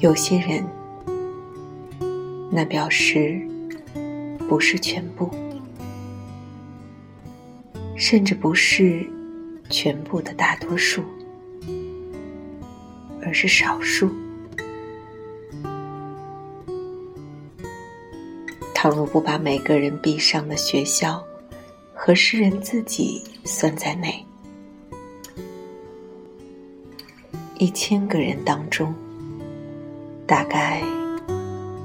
[0.00, 0.66] 有些人，
[2.50, 3.38] 那表示
[4.48, 5.30] 不是全部，
[7.98, 9.06] 甚至不是
[9.68, 11.04] 全部的大多数，
[13.22, 14.10] 而是少数。
[18.72, 21.22] 倘若不把每个人必上的学校
[21.92, 24.24] 和诗人自己算在内，
[27.58, 28.94] 一千个人当中，
[30.30, 30.80] 大概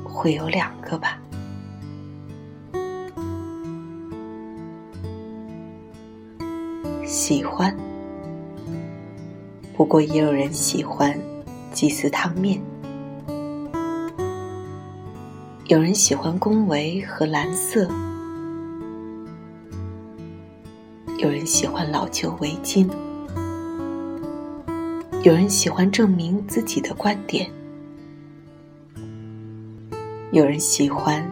[0.04, 1.20] 会有两个吧。
[7.04, 7.76] 喜欢，
[9.76, 11.20] 不过也有人喜欢
[11.72, 12.62] 鸡丝汤面。
[15.66, 17.90] 有人喜欢宫围和蓝色，
[21.18, 22.88] 有人喜欢老旧围巾，
[25.24, 27.50] 有人喜欢证明自己的观点，
[30.36, 31.26] 有人喜欢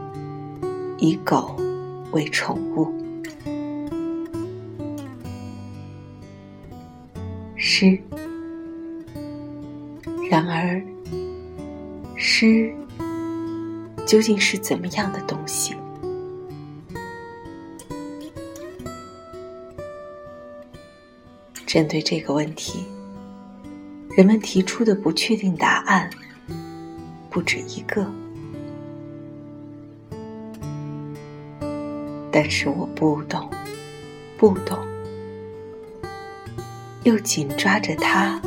[0.98, 1.58] 以狗
[2.14, 2.88] 为宠物。
[7.58, 8.00] 诗，
[10.32, 10.82] 然而，
[12.16, 12.74] 诗。
[14.06, 15.76] 究竟是怎么样的东西？
[21.66, 22.86] 针对这个问题，
[24.16, 26.10] 人们提出的不确定答案
[27.30, 28.10] 不止一个。
[32.36, 33.48] 但是我不懂，
[34.40, 34.76] 不懂，
[37.04, 38.42] 又紧抓着他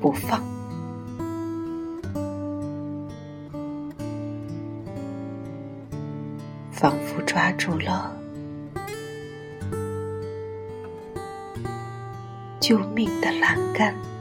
[0.00, 0.40] 不放。
[6.70, 8.16] 仿佛抓住了
[12.60, 14.11] 救命的栏杆。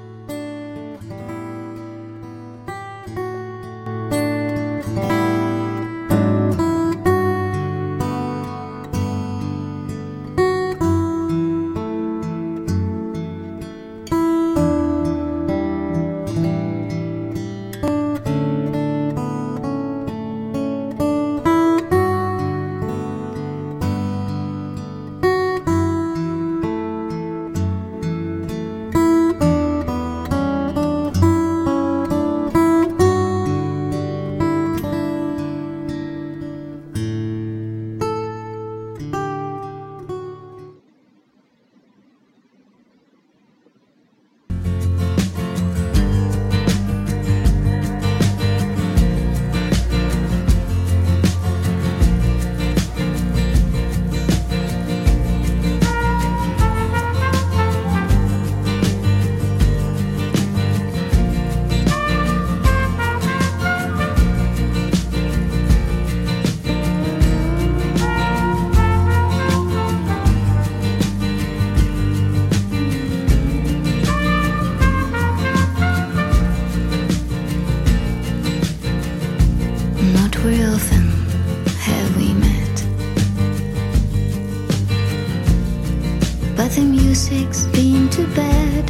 [86.76, 88.86] The music's been to bed.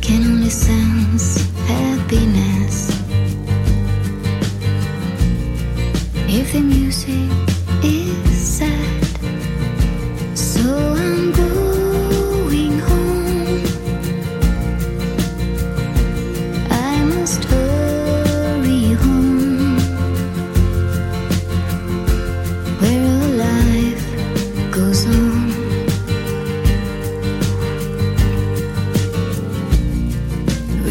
[0.00, 2.31] Can only sense happiness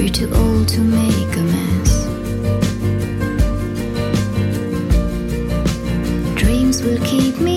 [0.01, 2.05] We're too old to make a mess.
[6.41, 7.50] Dreams will keep me.